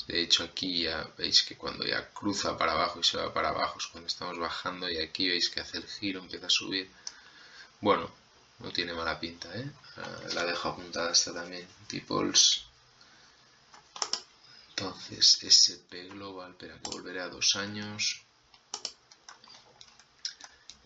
De 0.06 0.22
hecho 0.22 0.44
aquí 0.44 0.84
ya 0.84 1.08
veis 1.18 1.42
que 1.42 1.56
cuando 1.56 1.84
ya 1.84 2.08
cruza 2.10 2.56
para 2.56 2.72
abajo 2.72 3.00
y 3.00 3.04
se 3.04 3.18
va 3.18 3.34
para 3.34 3.50
abajo 3.50 3.78
es 3.78 3.86
cuando 3.88 4.06
estamos 4.06 4.38
bajando 4.38 4.88
y 4.88 4.98
aquí 4.98 5.28
veis 5.28 5.50
que 5.50 5.60
hace 5.60 5.78
el 5.78 5.86
giro, 5.86 6.20
empieza 6.20 6.46
a 6.46 6.50
subir. 6.50 6.90
Bueno, 7.80 8.10
no 8.60 8.70
tiene 8.70 8.94
mala 8.94 9.18
pinta, 9.18 9.48
¿eh? 9.58 9.70
Ah, 9.96 10.20
la 10.34 10.44
dejo 10.44 10.68
apuntada 10.68 11.12
esta 11.12 11.34
también. 11.34 11.66
Tiples 11.88 12.69
entonces, 14.80 15.44
SP 15.44 16.08
Global, 16.08 16.52
espera 16.52 16.80
que 16.80 16.90
volveré 16.90 17.20
a 17.20 17.28
dos 17.28 17.54
años. 17.56 18.22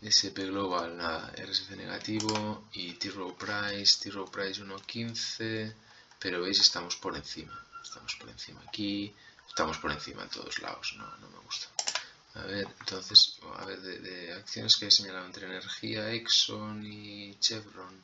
SP 0.02 0.46
Global, 0.46 0.96
nada, 0.96 1.32
RSC 1.36 1.76
negativo 1.76 2.68
y 2.72 2.94
T-Row 2.94 3.36
Price, 3.36 3.98
T-Row 4.02 4.28
Price 4.30 4.60
1.15, 4.60 5.72
pero 6.18 6.42
veis, 6.42 6.58
estamos 6.58 6.96
por 6.96 7.14
encima. 7.16 7.56
Estamos 7.82 8.16
por 8.16 8.28
encima 8.30 8.60
aquí, 8.66 9.14
estamos 9.48 9.78
por 9.78 9.92
encima 9.92 10.24
en 10.24 10.30
todos 10.30 10.58
lados, 10.60 10.94
no, 10.98 11.06
no 11.18 11.30
me 11.30 11.38
gusta. 11.38 11.68
A 12.34 12.42
ver, 12.42 12.66
entonces, 12.80 13.38
a 13.58 13.64
ver, 13.64 13.80
de, 13.80 14.00
de 14.00 14.32
acciones 14.32 14.76
que 14.76 14.88
he 14.88 14.90
señalado 14.90 15.26
entre 15.26 15.46
energía, 15.46 16.10
Exxon 16.10 16.84
y 16.84 17.38
Chevron 17.38 18.02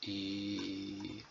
y 0.00 1.22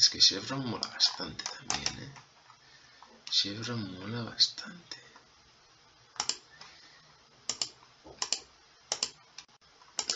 es 0.00 0.08
que 0.08 0.18
Chevron 0.18 0.64
mola 0.66 0.88
bastante 0.88 1.44
también, 1.44 2.04
¿eh? 2.04 2.12
Chevron 3.30 3.82
mola 3.94 4.22
bastante. 4.22 4.96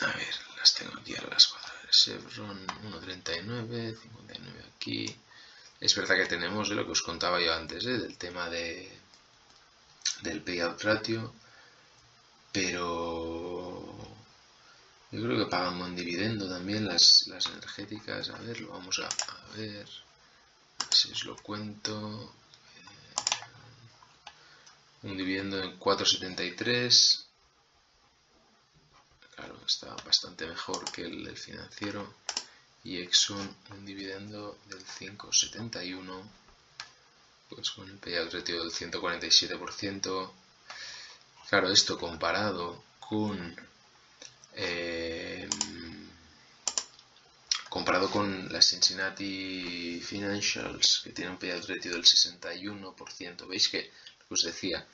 A 0.00 0.06
ver, 0.06 0.34
las 0.56 0.74
tengo 0.74 0.98
aquí 0.98 1.14
a 1.14 1.22
las 1.22 1.46
cuatro. 1.48 1.74
Chevron 1.90 2.66
1.39, 2.66 4.00
59 4.00 4.64
aquí. 4.74 5.14
Es 5.80 5.94
verdad 5.94 6.16
que 6.16 6.26
tenemos 6.34 6.70
de 6.70 6.76
lo 6.76 6.86
que 6.86 6.92
os 6.92 7.02
contaba 7.02 7.38
yo 7.40 7.52
antes, 7.52 7.84
¿eh? 7.84 7.98
del 7.98 8.16
tema 8.16 8.48
de 8.48 8.90
del 10.22 10.42
payout 10.42 10.80
ratio. 10.82 11.34
pero 12.52 13.33
yo 15.14 15.22
creo 15.22 15.38
que 15.38 15.50
pagan 15.50 15.78
buen 15.78 15.94
dividendo 15.94 16.48
también 16.48 16.86
las, 16.86 17.28
las 17.28 17.46
energéticas. 17.46 18.30
A 18.30 18.38
ver, 18.38 18.60
lo 18.60 18.70
vamos 18.70 18.98
a, 18.98 19.06
a 19.06 19.56
ver. 19.56 19.88
Si 20.90 21.12
os 21.12 21.24
lo 21.24 21.36
cuento. 21.36 22.34
Eh, 22.74 23.14
un 25.04 25.16
dividendo 25.16 25.62
en 25.62 25.78
4,73. 25.78 27.24
Claro, 29.36 29.56
está 29.64 29.94
bastante 30.04 30.46
mejor 30.46 30.90
que 30.90 31.02
el 31.02 31.24
del 31.24 31.36
financiero. 31.36 32.14
Y 32.82 33.00
Exxon 33.00 33.56
un 33.70 33.86
dividendo 33.86 34.58
del 34.66 34.84
5,71. 34.84 36.28
Pues 37.50 37.70
con 37.70 37.88
el 37.88 37.98
payout 37.98 38.32
ratio 38.32 38.64
del 38.64 38.72
147%. 38.72 40.32
Claro, 41.48 41.70
esto 41.70 41.96
comparado 42.00 42.82
con 42.98 43.54
eh, 44.56 45.48
comparado 47.68 48.08
con 48.08 48.52
las 48.52 48.66
Cincinnati 48.66 50.00
Financials, 50.00 51.00
que 51.02 51.10
tienen 51.10 51.32
un 51.32 51.38
payout 51.38 51.66
ratio 51.66 51.92
del 51.92 52.04
61%, 52.04 53.48
veis 53.48 53.68
que, 53.68 53.90
os 54.30 54.42
decía, 54.44 54.86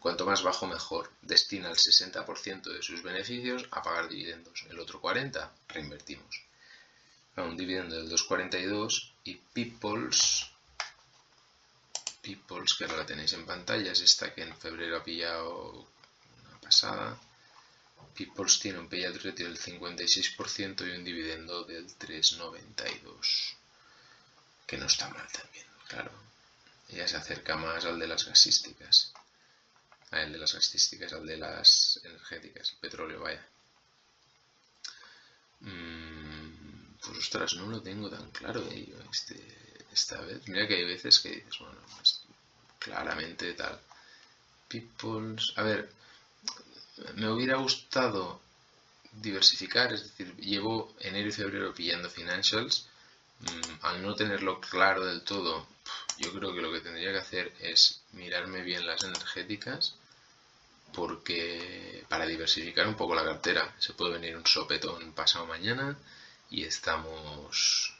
cuanto 0.00 0.26
más 0.26 0.42
bajo 0.42 0.66
mejor, 0.66 1.12
destina 1.22 1.70
el 1.70 1.76
60% 1.76 2.72
de 2.74 2.82
sus 2.82 3.02
beneficios 3.02 3.68
a 3.70 3.82
pagar 3.82 4.08
dividendos, 4.08 4.64
el 4.68 4.80
otro 4.80 5.00
40% 5.00 5.48
reinvertimos. 5.68 6.42
un 7.36 7.56
dividendo 7.56 7.94
del 7.96 8.10
2,42 8.10 9.12
y 9.24 9.36
People's, 9.36 10.50
People's, 12.20 12.74
que 12.74 12.84
ahora 12.84 12.98
la 12.98 13.06
tenéis 13.06 13.32
en 13.32 13.46
pantalla, 13.46 13.92
es 13.92 14.00
esta 14.00 14.34
que 14.34 14.42
en 14.42 14.56
febrero 14.56 14.98
ha 14.98 15.04
pillado 15.04 15.86
una 16.48 16.60
pasada, 16.60 17.18
Peoples 18.14 18.58
tiene 18.58 18.78
un 18.78 18.88
payout 18.88 19.16
ratio 19.22 19.46
del 19.46 19.58
56% 19.58 20.86
y 20.86 20.96
un 20.96 21.04
dividendo 21.04 21.64
del 21.64 21.86
3,92. 21.98 23.54
Que 24.66 24.78
no 24.78 24.86
está 24.86 25.08
mal 25.08 25.26
también, 25.32 25.66
claro. 25.88 26.12
Ya 26.88 27.08
se 27.08 27.16
acerca 27.16 27.56
más 27.56 27.84
al 27.84 27.98
de 27.98 28.06
las 28.06 28.26
gasísticas. 28.26 29.12
Al 30.10 30.32
de 30.32 30.38
las 30.38 30.52
gasísticas, 30.52 31.12
al 31.14 31.26
de 31.26 31.38
las 31.38 32.00
energéticas, 32.04 32.70
el 32.72 32.78
petróleo, 32.78 33.20
vaya. 33.20 33.46
Mm, 35.60 36.96
pues 37.00 37.18
ostras, 37.18 37.54
no 37.54 37.66
lo 37.66 37.80
tengo 37.80 38.10
tan 38.10 38.30
claro 38.30 38.62
eh, 38.70 38.92
este, 39.10 39.36
esta 39.92 40.20
vez. 40.20 40.46
Mira 40.48 40.66
que 40.66 40.74
hay 40.74 40.84
veces 40.84 41.20
que 41.20 41.30
dices, 41.30 41.58
bueno, 41.60 41.78
pues, 41.96 42.22
claramente 42.78 43.54
tal. 43.54 43.80
Peoples. 44.68 45.52
A 45.56 45.62
ver, 45.62 45.90
me 47.14 47.28
hubiera 47.28 47.56
gustado 47.56 48.40
diversificar, 49.12 49.92
es 49.92 50.02
decir, 50.02 50.34
llevo 50.36 50.94
enero 51.00 51.28
y 51.28 51.32
febrero 51.32 51.74
pillando 51.74 52.08
financials. 52.10 52.86
Mm, 53.40 53.84
al 53.84 54.02
no 54.02 54.14
tenerlo 54.14 54.60
claro 54.60 55.04
del 55.04 55.22
todo, 55.22 55.66
yo 56.18 56.32
creo 56.32 56.54
que 56.54 56.60
lo 56.62 56.72
que 56.72 56.80
tendría 56.80 57.12
que 57.12 57.18
hacer 57.18 57.52
es 57.60 58.02
mirarme 58.12 58.62
bien 58.62 58.86
las 58.86 59.02
energéticas 59.04 59.94
porque 60.92 62.04
para 62.08 62.26
diversificar 62.26 62.86
un 62.86 62.96
poco 62.96 63.14
la 63.14 63.24
cartera 63.24 63.74
se 63.78 63.94
puede 63.94 64.12
venir 64.12 64.36
un 64.36 64.46
sopetón 64.46 65.12
pasado 65.12 65.46
mañana 65.46 65.96
y 66.50 66.64
estamos 66.64 67.94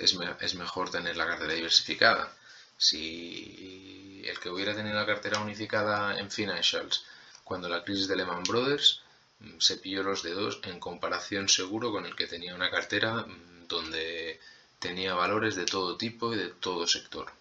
es, 0.00 0.18
es 0.40 0.54
mejor 0.56 0.90
tener 0.90 1.16
la 1.16 1.26
cartera 1.26 1.52
diversificada 1.52 2.34
si 2.76 4.22
el 4.26 4.40
que 4.40 4.50
hubiera 4.50 4.74
tenido 4.74 4.96
la 4.96 5.06
cartera 5.06 5.38
unificada 5.40 6.18
en 6.18 6.30
financials 6.30 7.04
cuando 7.44 7.68
la 7.68 7.84
crisis 7.84 8.08
de 8.08 8.16
Lehman 8.16 8.42
Brothers 8.44 9.00
mm, 9.40 9.58
se 9.58 9.76
pilló 9.76 10.02
los 10.02 10.22
dedos 10.22 10.60
en 10.64 10.80
comparación 10.80 11.48
seguro 11.48 11.92
con 11.92 12.06
el 12.06 12.16
que 12.16 12.26
tenía 12.26 12.54
una 12.54 12.70
cartera 12.70 13.14
mm, 13.14 13.68
donde 13.68 14.40
tenía 14.78 15.14
valores 15.14 15.54
de 15.54 15.64
todo 15.64 15.96
tipo 15.96 16.32
y 16.32 16.36
de 16.36 16.48
todo 16.48 16.86
sector. 16.86 17.32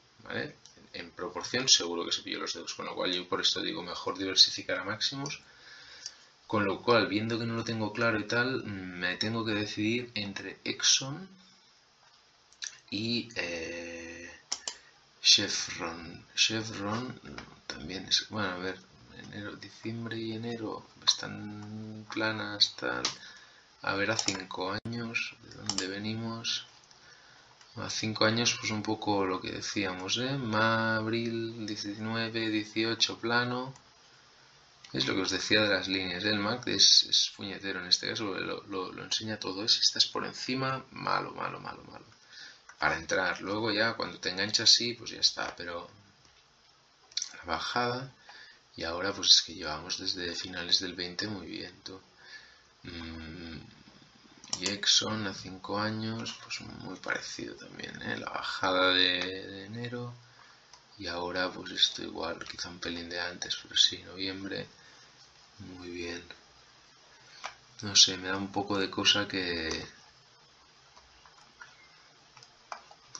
En 0.93 1.11
proporción 1.11 1.67
seguro 1.67 2.05
que 2.05 2.11
se 2.11 2.21
pilló 2.21 2.39
los 2.39 2.53
dedos, 2.53 2.73
con 2.75 2.85
lo 2.85 2.95
cual 2.95 3.11
yo 3.13 3.27
por 3.27 3.41
esto 3.41 3.61
digo 3.61 3.81
mejor 3.81 4.17
diversificar 4.17 4.77
a 4.79 4.83
máximos. 4.83 5.41
Con 6.47 6.65
lo 6.65 6.81
cual, 6.81 7.07
viendo 7.07 7.39
que 7.39 7.45
no 7.45 7.55
lo 7.55 7.63
tengo 7.63 7.93
claro 7.93 8.19
y 8.19 8.27
tal, 8.27 8.63
mm, 8.63 8.99
me 8.99 9.15
tengo 9.17 9.45
que 9.45 9.53
decidir 9.53 10.11
entre 10.15 10.59
Exxon 10.65 11.29
y 12.89 13.29
eh, 13.35 14.29
Chevron. 15.21 16.25
Chevron 16.35 17.19
también 17.67 18.05
es, 18.05 18.27
bueno, 18.29 18.49
a 18.49 18.57
ver, 18.57 18.77
enero, 19.19 19.55
diciembre 19.55 20.17
y 20.17 20.33
enero 20.33 20.85
están 21.05 22.05
planas, 22.13 22.75
tal. 22.75 23.03
A 23.83 23.95
ver, 23.95 24.11
a 24.11 24.17
cinco 24.17 24.75
años, 24.85 25.35
de 25.43 25.55
dónde 25.55 25.87
venimos. 25.87 26.67
A 27.77 27.89
cinco 27.89 28.25
años, 28.25 28.57
pues 28.59 28.71
un 28.71 28.83
poco 28.83 29.25
lo 29.25 29.39
que 29.41 29.51
decíamos, 29.51 30.17
¿eh? 30.17 30.37
abril, 30.53 31.65
19, 31.65 32.49
18 32.49 33.17
plano. 33.19 33.73
Es 34.93 35.07
lo 35.07 35.15
que 35.15 35.21
os 35.21 35.31
decía 35.31 35.61
de 35.61 35.69
las 35.69 35.87
líneas. 35.87 36.23
El 36.25 36.39
Mac 36.39 36.67
es, 36.67 37.31
puñetero 37.37 37.79
en 37.79 37.87
este 37.87 38.09
caso, 38.09 38.25
lo, 38.33 39.03
enseña 39.03 39.39
todo. 39.39 39.67
Si 39.67 39.79
estás 39.79 40.05
por 40.05 40.25
encima, 40.25 40.83
malo, 40.91 41.31
malo, 41.31 41.59
malo, 41.61 41.81
malo. 41.85 42.05
Para 42.77 42.97
entrar. 42.97 43.41
Luego 43.41 43.71
ya, 43.71 43.93
cuando 43.93 44.19
te 44.19 44.29
enganchas 44.29 44.69
así, 44.69 44.93
pues 44.93 45.11
ya 45.11 45.21
está. 45.21 45.55
Pero 45.55 45.89
la 47.37 47.53
bajada 47.53 48.13
y 48.75 48.83
ahora 48.83 49.13
pues 49.13 49.29
es 49.29 49.41
que 49.41 49.53
llevamos 49.55 49.97
desde 49.97 50.35
finales 50.35 50.79
del 50.79 50.95
20 50.95 51.27
muy 51.27 51.47
bien. 51.47 51.73
Mm, 52.83 53.59
Exxon 54.61 55.27
a 55.27 55.33
5 55.33 55.79
años, 55.79 56.35
pues 56.43 56.61
muy 56.61 56.95
parecido 56.97 57.55
también, 57.55 57.99
¿eh? 58.01 58.17
la 58.17 58.29
bajada 58.29 58.93
de, 58.93 59.65
enero 59.65 60.13
y 60.97 61.07
ahora 61.07 61.49
pues 61.51 61.71
esto 61.71 62.03
igual, 62.03 62.45
quizá 62.49 62.69
un 62.69 62.79
pelín 62.79 63.09
de 63.09 63.19
antes, 63.19 63.57
pero 63.61 63.75
sí, 63.75 64.03
noviembre, 64.03 64.67
muy 65.59 65.89
bien. 65.89 66.23
No 67.81 67.95
sé, 67.95 68.17
me 68.17 68.27
da 68.27 68.37
un 68.37 68.51
poco 68.51 68.77
de 68.77 68.89
cosa 68.89 69.27
que 69.27 69.87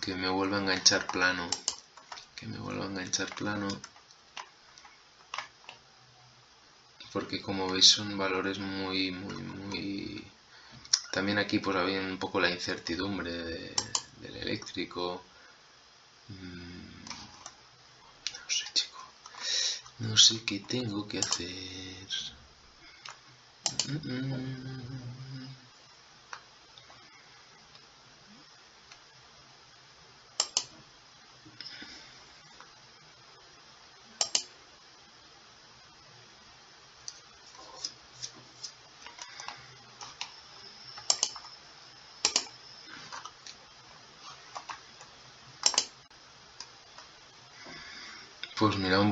que 0.02 0.16
me 0.16 0.30
vuelva 0.30 0.58
a 0.58 0.62
enganchar 0.62 1.06
plano, 1.08 1.48
que 2.36 2.48
me 2.48 2.58
vuelva 2.58 2.86
a 2.86 2.88
enganchar 2.88 3.34
plano. 3.36 3.68
Porque 7.12 7.42
como 7.42 7.70
veis 7.70 7.88
son 7.88 8.18
valores 8.18 8.60
muy, 8.60 9.12
muy, 9.12 9.42
muy... 9.42 10.24
También 11.12 11.38
aquí 11.38 11.60
pues 11.60 11.76
había 11.76 12.00
un 12.00 12.18
poco 12.18 12.40
la 12.40 12.50
incertidumbre 12.50 13.34
del 14.22 14.36
eléctrico. 14.38 15.22
Mm, 16.30 17.04
no 18.32 18.50
sé, 18.50 18.66
chico. 18.74 19.00
No 20.00 20.18
sé 20.18 20.44
qué 20.46 20.60
tengo 20.62 21.08
que 21.08 21.20
hacer. 21.20 22.08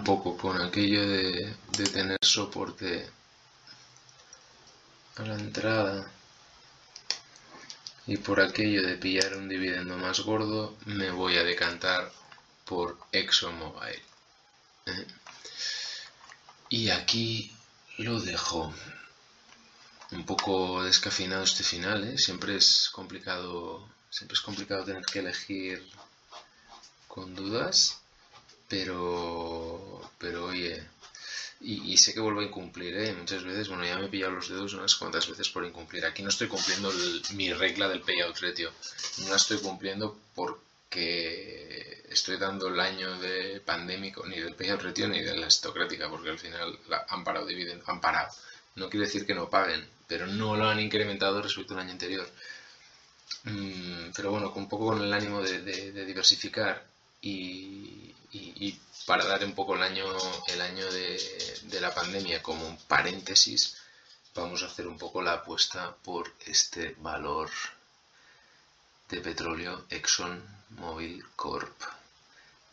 Poco 0.09 0.35
con 0.35 0.59
aquello 0.59 1.07
de, 1.07 1.55
tener 1.93 2.17
soporte 2.23 3.07
a 5.17 5.21
la 5.21 5.35
entrada 5.35 6.11
y 8.07 8.17
por 8.17 8.41
aquello 8.41 8.81
de 8.87 8.97
pillar 8.97 9.35
un 9.35 9.47
dividendo 9.47 9.97
más 9.97 10.21
gordo 10.21 10.75
me 10.85 11.11
voy 11.11 11.37
a 11.37 11.43
decantar 11.43 12.11
por 12.65 12.97
ExxonMobil. 13.11 14.01
¿eh? 14.87 15.07
Y 16.69 16.89
aquí 16.89 17.51
lo 17.99 18.19
dejo. 18.19 18.73
Un 20.09 20.25
poco 20.25 20.81
descafinado 20.81 21.43
este 21.43 21.63
final, 21.63 22.03
¿eh? 22.03 22.17
siempre 22.17 22.55
es 22.55 22.89
complicado, 22.91 23.87
siempre 24.09 24.33
es 24.33 24.41
complicado 24.41 24.85
tener 24.85 25.05
que 25.05 25.19
elegir 25.19 25.87
con 27.07 27.35
dudas 27.35 27.98
pero, 28.69 30.11
pero 30.17 30.45
oye, 30.45 30.81
y, 31.61 31.97
sé 31.97 32.13
que 32.13 32.21
vuelvo 32.21 32.39
a 32.39 32.45
incumplir, 32.45 32.95
¿eh? 32.97 33.13
Muchas 33.13 33.43
veces, 33.43 33.67
bueno, 33.67 33.83
ya 33.83 33.97
me 33.97 34.05
he 34.05 34.09
pillado 34.09 34.31
los 34.31 34.47
dedos 34.47 34.73
unas 34.73 34.95
cuantas 34.95 35.27
veces 35.27 35.49
por 35.49 35.65
incumplir. 35.65 36.05
Aquí 36.05 36.23
no 36.23 36.29
estoy 36.29 36.47
cumpliendo 36.47 36.91
mi 37.33 37.51
regla 37.51 37.89
del 37.89 38.01
payout 38.01 38.39
ratio. 38.39 38.71
No 39.19 39.29
la 39.29 39.35
estoy 39.35 39.57
cumpliendo 39.57 40.17
por, 40.35 40.61
que 40.89 42.03
estoy 42.09 42.37
dando 42.37 42.67
el 42.67 42.79
año 42.79 43.19
de 43.19 43.61
pandémico 43.61 44.25
ni 44.25 44.39
del 44.39 44.55
payout 44.55 44.81
retiro 44.81 45.09
ni 45.09 45.21
de 45.21 45.35
la 45.37 45.47
estocrática, 45.47 46.09
porque 46.09 46.29
al 46.29 46.39
final 46.39 46.79
han 47.09 47.23
parado 47.23 47.45
dividendos, 47.45 47.87
han 47.89 47.99
parado. 48.01 48.31
No 48.75 48.89
quiere 48.89 49.05
decir 49.05 49.25
que 49.25 49.35
no 49.35 49.49
paguen, 49.49 49.85
pero 50.07 50.27
no 50.27 50.55
lo 50.55 50.69
han 50.69 50.79
incrementado 50.79 51.41
respecto 51.41 51.73
al 51.73 51.81
año 51.81 51.91
anterior. 51.91 52.29
Mm, 53.43 54.11
pero 54.15 54.31
bueno, 54.31 54.51
un 54.55 54.67
poco 54.69 54.87
con 54.87 55.01
el 55.01 55.13
ánimo 55.13 55.41
de, 55.41 56.05
diversificar 56.05 56.83
y, 57.21 58.79
para 59.05 59.25
dar 59.25 59.43
un 59.43 59.53
poco 59.53 59.75
el 59.75 59.81
año, 59.81 60.05
el 60.47 60.61
año 60.61 60.91
de, 60.91 61.79
la 61.81 61.93
pandemia 61.93 62.43
como 62.43 62.67
un 62.67 62.77
paréntesis, 62.77 63.77
vamos 64.35 64.61
a 64.61 64.67
hacer 64.67 64.87
un 64.87 64.97
poco 64.97 65.21
la 65.21 65.33
apuesta 65.33 65.95
por 66.03 66.33
este 66.45 66.95
valor 66.99 67.49
de 69.09 69.21
petróleo 69.21 69.85
Exxon 69.89 70.43
Mobil 70.71 71.25
Corp, 71.35 71.81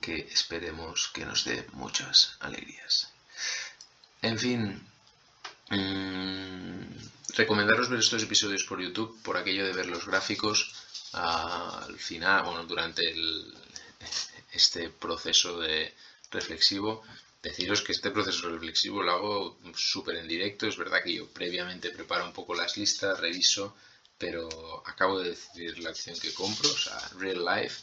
que 0.00 0.28
esperemos 0.30 1.08
que 1.08 1.24
nos 1.24 1.44
dé 1.44 1.66
muchas 1.72 2.36
alegrías. 2.40 3.10
En 4.20 4.38
fin, 4.38 4.86
mmm, 5.70 6.82
recomendaros 7.34 7.88
ver 7.88 8.00
estos 8.00 8.22
episodios 8.22 8.64
por 8.64 8.80
YouTube 8.80 9.22
por 9.22 9.36
aquello 9.36 9.64
de 9.64 9.72
ver 9.72 9.86
los 9.86 10.06
gráficos 10.06 10.74
al 11.12 11.98
final, 11.98 12.44
bueno, 12.44 12.64
durante 12.64 13.02
este 14.56 14.90
proceso 14.90 15.60
de 15.60 15.94
reflexivo. 16.30 17.02
Deciros 17.42 17.82
que 17.82 17.92
este 17.92 18.10
proceso 18.10 18.48
reflexivo 18.50 19.02
lo 19.02 19.12
hago 19.12 19.58
súper 19.74 20.16
en 20.16 20.28
directo. 20.28 20.66
Es 20.66 20.76
verdad 20.76 21.02
que 21.04 21.14
yo 21.14 21.28
previamente 21.28 21.90
preparo 21.90 22.24
un 22.26 22.32
poco 22.32 22.54
las 22.54 22.76
listas, 22.76 23.20
reviso, 23.20 23.76
pero 24.18 24.82
acabo 24.86 25.20
de 25.20 25.30
decidir 25.30 25.78
la 25.78 25.90
acción 25.90 26.18
que 26.18 26.34
compro, 26.34 26.68
o 26.70 26.76
sea, 26.76 26.98
real 27.18 27.44
life. 27.44 27.82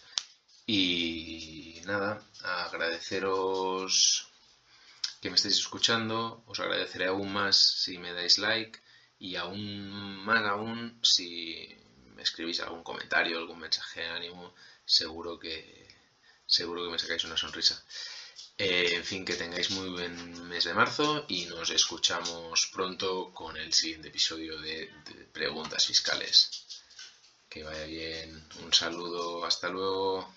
Y 0.65 1.81
nada, 1.85 2.21
agradeceros 2.41 4.27
que 5.21 5.29
me 5.29 5.35
estéis 5.35 5.59
escuchando, 5.59 6.43
os 6.47 6.59
agradeceré 6.59 7.07
aún 7.07 7.31
más 7.31 7.55
si 7.55 7.97
me 7.97 8.11
dais 8.11 8.37
like 8.37 8.79
y 9.19 9.37
aún 9.37 10.17
más 10.25 10.43
aún 10.45 10.99
si 11.01 11.73
me 12.15 12.23
escribís 12.23 12.59
algún 12.59 12.83
comentario, 12.83 13.37
algún 13.37 13.59
mensaje 13.59 14.01
de 14.01 14.07
ánimo, 14.07 14.53
seguro 14.85 15.39
que 15.39 15.92
seguro 16.53 16.83
que 16.83 16.91
me 16.91 16.99
sacáis 16.99 17.23
una 17.23 17.37
sonrisa. 17.43 17.75
Eh, 18.57 18.89
en 18.99 19.03
fin, 19.03 19.25
que 19.25 19.35
tengáis 19.41 19.71
muy 19.71 19.89
buen 19.89 20.15
mes 20.47 20.63
de 20.65 20.73
marzo 20.73 21.25
y 21.27 21.45
nos 21.45 21.69
escuchamos 21.71 22.67
pronto 22.71 23.31
con 23.33 23.57
el 23.57 23.73
siguiente 23.73 24.09
episodio 24.09 24.59
de, 24.61 24.75
de 25.07 25.15
preguntas 25.39 25.85
fiscales. 25.85 26.35
Que 27.49 27.63
vaya 27.63 27.85
bien, 27.85 28.29
un 28.63 28.73
saludo, 28.73 29.45
hasta 29.45 29.69
luego. 29.69 30.33